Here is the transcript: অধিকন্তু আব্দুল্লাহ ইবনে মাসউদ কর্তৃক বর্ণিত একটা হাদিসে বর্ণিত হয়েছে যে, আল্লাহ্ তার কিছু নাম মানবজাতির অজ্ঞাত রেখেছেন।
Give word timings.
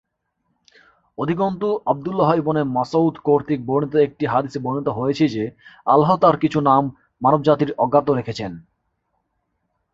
অধিকন্তু 1.17 1.67
আব্দুল্লাহ 1.85 2.29
ইবনে 2.35 2.61
মাসউদ 2.75 3.15
কর্তৃক 3.23 3.59
বর্ণিত 3.65 3.93
একটা 3.97 4.25
হাদিসে 4.31 4.59
বর্ণিত 4.59 4.87
হয়েছে 4.89 5.25
যে, 5.27 5.43
আল্লাহ্ 5.87 6.13
তার 6.17 6.35
কিছু 6.37 6.59
নাম 6.61 6.83
মানবজাতির 7.21 7.71
অজ্ঞাত 7.77 8.07
রেখেছেন। 8.09 8.51